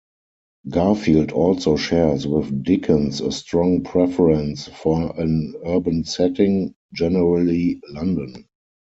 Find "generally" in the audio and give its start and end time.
6.91-7.79